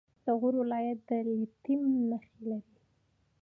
[0.25, 2.81] د غور ولایت د لیتیم نښې لري.